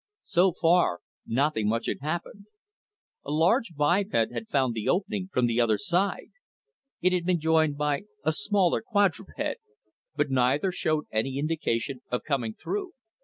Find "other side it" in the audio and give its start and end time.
5.61-7.13